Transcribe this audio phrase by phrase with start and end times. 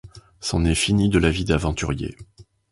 [0.39, 2.17] C’en est fini de la vie d’aventurier.